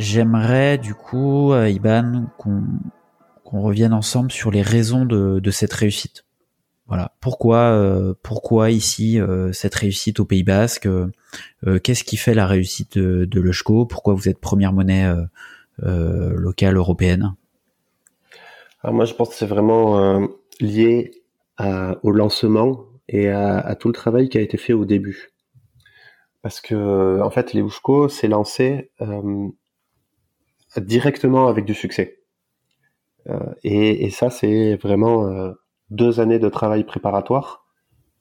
[0.00, 6.24] J'aimerais du coup, euh, Iban, qu'on revienne ensemble sur les raisons de, cette réussite.
[6.86, 7.12] Voilà.
[7.20, 10.88] Pourquoi, euh, pourquoi ici euh, cette réussite au Pays Basque
[11.82, 15.06] Qu'est-ce qui fait la réussite de, de Pourquoi vous êtes première monnaie
[15.78, 17.34] locale européenne?
[18.82, 20.26] Alors moi, je pense que c'est vraiment
[20.60, 21.10] lié
[21.58, 25.28] au lancement et à, tout le travail qui a été fait au début.
[26.40, 27.62] Parce que, en fait, les
[28.08, 28.90] s'est lancé
[30.78, 32.20] directement avec du succès.
[33.28, 35.52] Euh, et, et ça, c'est vraiment euh,
[35.90, 37.66] deux années de travail préparatoire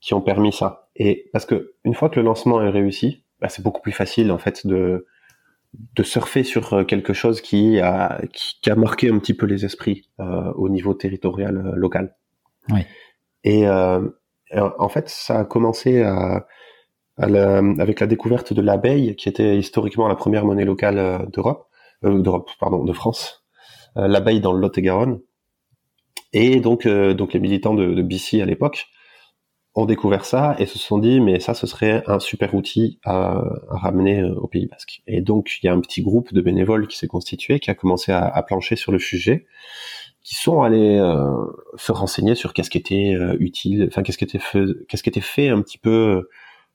[0.01, 0.89] qui ont permis ça.
[0.95, 4.31] Et parce que une fois que le lancement est réussi, bah, c'est beaucoup plus facile
[4.31, 5.05] en fait de
[5.95, 9.45] de surfer sur euh, quelque chose qui a qui, qui a marqué un petit peu
[9.45, 12.15] les esprits euh, au niveau territorial euh, local.
[12.69, 12.81] Oui.
[13.43, 14.01] Et euh,
[14.51, 16.47] en fait, ça a commencé à,
[17.17, 21.68] à la- avec la découverte de l'abeille, qui était historiquement la première monnaie locale d'Europe,
[22.03, 23.43] euh, d'Europe, pardon, de France.
[23.97, 25.19] Euh, l'abeille dans le Lot-et-Garonne.
[26.33, 28.87] Et donc, euh, donc les militants de, de BC à l'époque
[29.75, 33.41] ont découvert ça et se sont dit mais ça ce serait un super outil à,
[33.69, 35.01] à ramener euh, au Pays Basque.
[35.07, 37.75] Et donc il y a un petit groupe de bénévoles qui s'est constitué, qui a
[37.75, 39.45] commencé à, à plancher sur le sujet,
[40.23, 41.31] qui sont allés euh,
[41.75, 45.09] se renseigner sur qu'est-ce qui était euh, utile, enfin qu'est-ce qui était fait, qu'est-ce qui
[45.09, 46.27] était fait un petit peu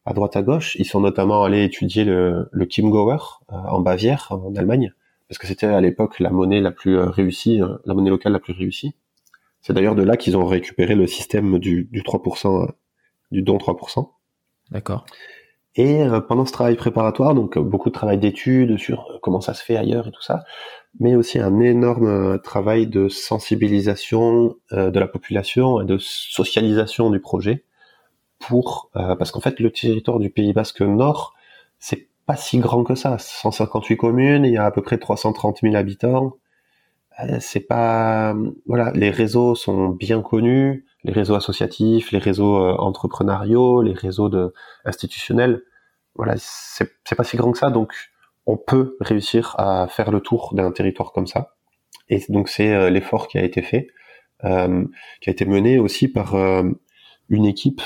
[0.06, 0.76] à droite à gauche.
[0.76, 3.16] Ils sont notamment allés étudier le, le euh,
[3.48, 4.92] en Bavière, en Allemagne,
[5.28, 8.32] parce que c'était à l'époque la monnaie la plus euh, réussie, euh, la monnaie locale
[8.32, 8.94] la plus réussie.
[9.60, 12.72] C'est d'ailleurs de là qu'ils ont récupéré le système du, du 3%, euh,
[13.30, 14.10] du don 3%.
[14.70, 15.06] D'accord.
[15.76, 19.76] Et pendant ce travail préparatoire, donc beaucoup de travail d'études sur comment ça se fait
[19.76, 20.44] ailleurs et tout ça,
[21.00, 27.64] mais aussi un énorme travail de sensibilisation de la population et de socialisation du projet
[28.38, 31.34] pour parce qu'en fait le territoire du Pays Basque Nord
[31.80, 35.60] c'est pas si grand que ça, 158 communes, il y a à peu près 330
[35.62, 36.36] 000 habitants.
[37.20, 38.34] Euh, c'est pas
[38.66, 44.30] voilà, les réseaux sont bien connus, les réseaux associatifs, les réseaux euh, entrepreneuriaux, les réseaux
[44.84, 45.62] institutionnels.
[46.16, 47.92] Voilà, c'est pas si grand que ça, donc
[48.46, 51.54] on peut réussir à faire le tour d'un territoire comme ça.
[52.08, 53.88] Et donc c'est euh, l'effort qui a été fait,
[54.42, 56.34] qui a été mené aussi par
[57.30, 57.80] une équipe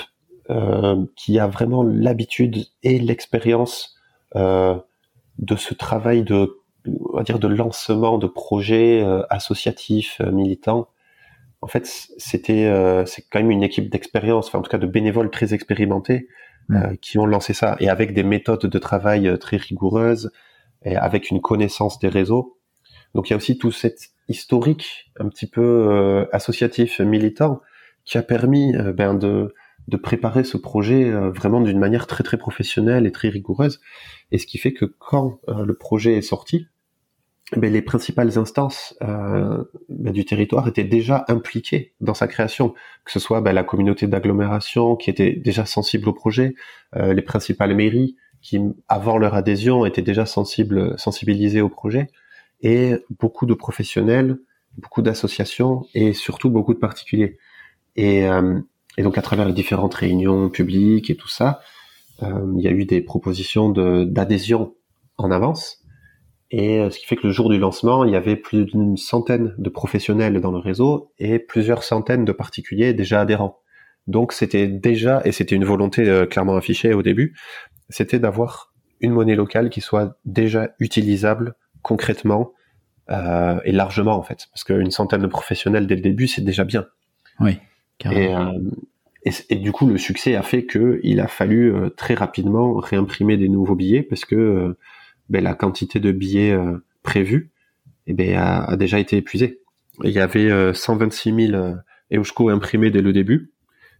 [1.14, 3.97] qui a vraiment l'habitude et l'expérience
[4.34, 10.88] de ce travail de on va dire de lancement de projets euh, associatifs euh, militants.
[11.60, 11.86] En fait
[12.18, 15.54] c'était euh, c'est quand même une équipe d'expérience enfin en tout cas de bénévoles très
[15.54, 16.28] expérimentés
[16.70, 20.30] euh, qui ont lancé ça et avec des méthodes de travail euh, très rigoureuses
[20.84, 22.58] et avec une connaissance des réseaux.
[23.14, 27.60] Donc il y a aussi tout cet historique un petit peu euh, associatif militant
[28.04, 29.54] qui a permis euh, ben de
[29.88, 33.80] de préparer ce projet euh, vraiment d'une manière très très professionnelle et très rigoureuse.
[34.30, 36.68] Et ce qui fait que quand euh, le projet est sorti
[37.56, 42.74] ben, les principales instances euh, ben, du territoire étaient déjà impliquées dans sa création,
[43.06, 46.54] que ce soit ben, la communauté d'agglomération qui était déjà sensible au projet,
[46.96, 52.08] euh, les principales mairies qui, avant leur adhésion, étaient déjà sensibles, sensibilisées au projet,
[52.60, 54.38] et beaucoup de professionnels,
[54.76, 57.38] beaucoup d'associations et surtout beaucoup de particuliers.
[57.96, 58.60] Et, euh,
[58.98, 61.60] et donc à travers les différentes réunions publiques et tout ça,
[62.22, 64.74] euh, il y a eu des propositions de- d'adhésion
[65.16, 65.78] en avance.
[66.50, 68.96] Et euh, ce qui fait que le jour du lancement, il y avait plus d'une
[68.96, 73.60] centaine de professionnels dans le réseau et plusieurs centaines de particuliers déjà adhérents.
[74.08, 77.36] Donc c'était déjà, et c'était une volonté euh, clairement affichée au début,
[77.90, 82.52] c'était d'avoir une monnaie locale qui soit déjà utilisable concrètement
[83.10, 84.48] euh, et largement en fait.
[84.52, 86.86] Parce qu'une centaine de professionnels dès le début, c'est déjà bien.
[87.38, 87.58] Oui,
[87.98, 88.20] carrément.
[88.20, 88.58] Et, euh,
[89.28, 92.74] et, et du coup, le succès a fait que il a fallu euh, très rapidement
[92.74, 94.78] réimprimer des nouveaux billets parce que euh,
[95.28, 97.50] ben, la quantité de billets euh, prévus
[98.06, 99.60] eh ben, a, a déjà été épuisée.
[100.04, 101.74] Il y avait euh, 126 000 euh,
[102.12, 103.52] Eushko imprimés dès le début,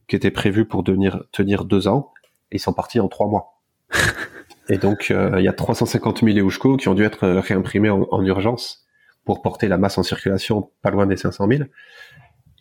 [0.07, 2.13] qui étaient prévus pour tenir deux ans,
[2.51, 3.61] et ils sont partis en trois mois.
[4.71, 8.87] et donc, il y a 350 000 Eushko qui ont dû être réimprimés en, urgence
[9.27, 11.65] pour porter la masse en circulation pas loin des 500 000.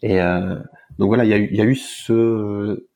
[0.04, 0.58] Et euh,
[1.00, 2.88] donc voilà, il y a eu, y a eu ce,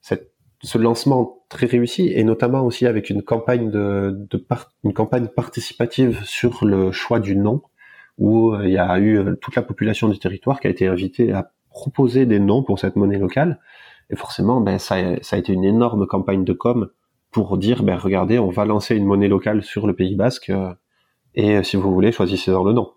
[0.00, 4.46] cette, ce lancement très réussi, et notamment aussi avec une campagne de, de
[4.82, 7.62] une campagne participative sur le choix du nom,
[8.18, 10.86] où euh, il y a eu euh, toute la population du territoire qui a été
[10.86, 13.60] invitée à proposer des noms pour cette monnaie locale.
[14.10, 16.88] Et forcément, ben, ça, ça a été une énorme campagne de com
[17.30, 20.72] pour dire, ben, regardez, on va lancer une monnaie locale sur le Pays Basque, euh,
[21.34, 22.92] et si vous voulez, choisissez-en le nom.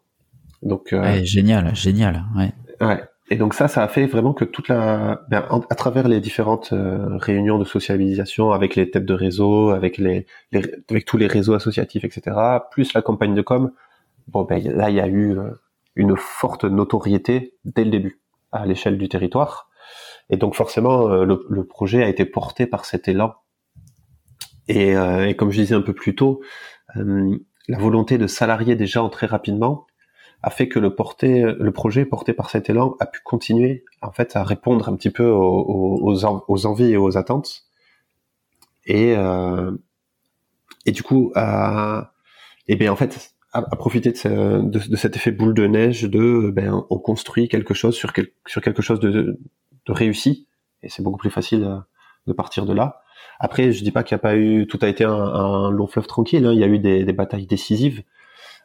[0.62, 0.94] Donc,
[1.24, 2.52] génial, génial, ouais.
[2.82, 3.02] ouais.
[3.30, 6.74] Et donc ça, ça a fait vraiment que toute la, ben, à travers les différentes
[6.74, 11.54] réunions de socialisation avec les têtes de réseau, avec les, les, avec tous les réseaux
[11.54, 12.38] associatifs, etc.,
[12.72, 13.72] plus la campagne de com,
[14.28, 15.52] bon ben là il y a eu euh,
[15.96, 18.22] une forte notoriété dès le début
[18.52, 19.70] à l'échelle du territoire
[20.30, 23.36] et donc forcément euh, le, projet a été porté par cet élan
[24.68, 26.42] et, euh, et comme je disais un peu plus tôt
[26.96, 29.87] la volonté de salarier des gens très rapidement
[30.48, 34.12] a fait que le porté, le projet porté par cet élan a pu continuer en
[34.12, 36.26] fait à répondre un petit peu aux,
[36.66, 37.66] envies et aux attentes
[38.86, 39.14] et
[40.86, 42.14] et du coup à
[42.70, 46.98] et bien en fait à, profiter de, cet effet boule de neige de ben on
[46.98, 49.38] construit quelque chose sur, quelque chose de,
[49.88, 50.48] réussi
[50.82, 51.78] et c'est beaucoup plus facile euh,
[52.28, 53.02] de partir de là.
[53.40, 56.08] Après, je dis pas qu'il n'y a pas eu tout a été un, long fleuve
[56.08, 56.46] tranquille.
[56.46, 56.54] Hein.
[56.54, 58.04] Il y a eu des batailles décisives.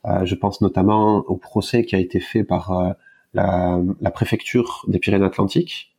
[0.07, 2.93] Euh, je pense notamment au procès qui a été fait par euh,
[3.35, 5.95] la, la, préfecture des Pyrénées-Atlantiques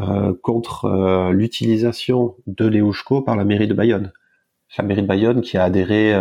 [0.00, 4.12] euh, contre l'utilisation de l'Eushko par la mairie de Bayonne.
[4.78, 6.12] La mairie de Bayonne qui a adhéré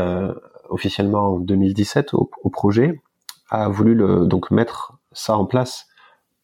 [0.70, 3.02] officiellement en 2017 au, projet,
[3.50, 5.88] a voulu le, donc mettre ça en place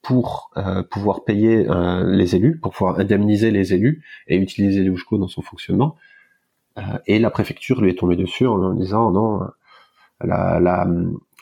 [0.01, 5.17] pour euh, pouvoir payer euh, les élus, pour pouvoir indemniser les élus et utiliser l'UJCO
[5.17, 5.95] dans son fonctionnement.
[6.77, 9.41] Euh, et la préfecture lui est tombée dessus en lui disant non,
[10.21, 10.87] la, la,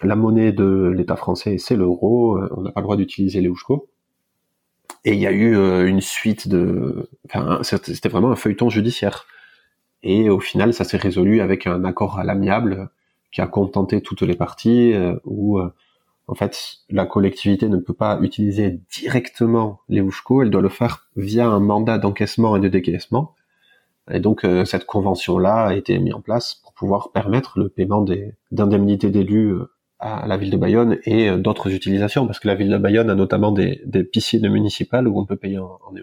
[0.04, 3.52] la monnaie de l'État français c'est l'euro, on n'a pas le droit d'utiliser les
[5.06, 9.26] Et il y a eu une suite de, enfin c'était vraiment un feuilleton judiciaire.
[10.04, 12.90] Et au final, ça s'est résolu avec un accord à l'amiable
[13.32, 15.70] qui a contenté toutes les parties, euh, où euh,
[16.28, 21.08] en fait la collectivité ne peut pas utiliser directement les Oushko, elle doit le faire
[21.16, 23.36] via un mandat d'encaissement et de décaissement.
[24.12, 28.02] Et donc euh, cette convention-là a été mise en place pour pouvoir permettre le paiement
[28.02, 29.56] des d'indemnités d'élus
[30.00, 33.16] à la ville de Bayonne et d'autres utilisations, parce que la ville de Bayonne a
[33.16, 35.96] notamment des, des piscines municipales où on peut payer en, en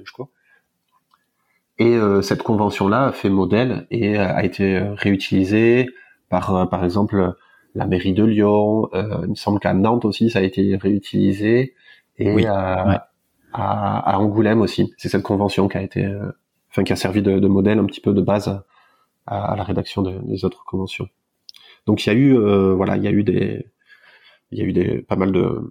[1.78, 5.88] et euh, cette convention-là a fait modèle et euh, a été euh, réutilisée
[6.28, 7.34] par, par exemple,
[7.74, 8.88] la mairie de Lyon.
[8.92, 11.74] il me semble qu'à Nantes aussi, ça a été réutilisé.
[12.16, 13.08] Et à,
[13.52, 14.92] à, Angoulême aussi.
[14.96, 16.08] C'est cette convention qui a été,
[16.74, 18.48] enfin, qui a servi de, modèle un petit peu de base
[19.26, 21.08] à, la rédaction de, des autres conventions.
[21.86, 22.36] Donc il y a eu,
[22.74, 23.66] voilà, il y a eu des,
[24.50, 25.70] il y a eu des, pas mal de,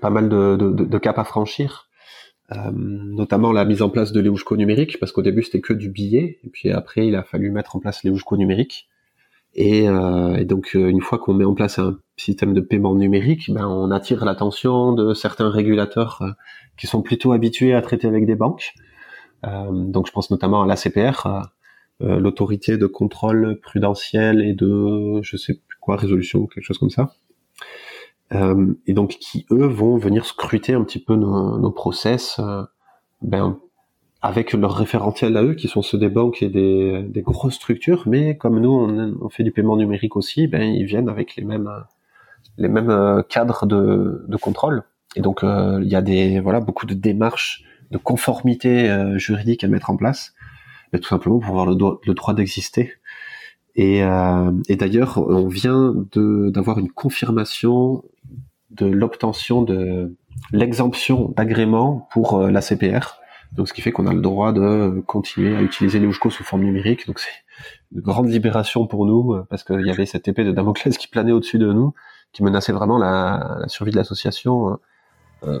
[0.00, 1.88] pas mal de, de, caps à franchir.
[2.52, 5.88] Euh, notamment la mise en place de l'Eushko numérique, parce qu'au début c'était que du
[5.88, 8.88] billet, et puis après il a fallu mettre en place l'Eushko numérique.
[9.54, 12.94] Et, euh, et, donc euh, une fois qu'on met en place un système de paiement
[12.94, 16.30] numérique, ben, on attire l'attention de certains régulateurs euh,
[16.76, 18.74] qui sont plutôt habitués à traiter avec des banques.
[19.44, 21.28] Euh, donc je pense notamment à l'ACPR,
[22.00, 26.90] l'autorité de contrôle prudentiel et de je sais plus quoi résolution ou quelque chose comme
[26.90, 27.12] ça.
[28.34, 32.64] Euh, et donc qui eux vont venir scruter un petit peu nos, process, euh,
[33.22, 33.58] ben,
[34.20, 38.36] avec leurs référentiels à eux, qui sont ceux des banques et des, grosses structures, mais
[38.36, 38.72] comme nous
[39.20, 41.70] on, fait du paiement numérique aussi, ben ils viennent avec les mêmes
[42.58, 44.82] les mêmes euh, cadres de contrôle.
[45.14, 49.90] Et donc il y a des voilà beaucoup de démarches de conformité juridique à mettre
[49.90, 50.34] en place,
[50.92, 52.92] mais tout simplement pour avoir le, droit d'exister.
[53.74, 58.02] Et, euh, et d'ailleurs, on vient d'avoir une confirmation
[58.70, 60.16] de l'obtention de
[60.52, 63.18] l'exemption d'agrément pour euh, la CPR.
[63.52, 66.62] Donc, ce qui fait qu'on a le droit de continuer à utiliser les sous forme
[66.62, 67.06] numérique.
[67.06, 67.30] Donc, c'est
[67.92, 71.08] une grande libération pour nous euh, parce qu'il y avait cette épée de Damoclès qui
[71.08, 71.94] planait au-dessus de nous,
[72.32, 74.76] qui menaçait vraiment la, survie de l'association euh,
[75.44, 75.60] euh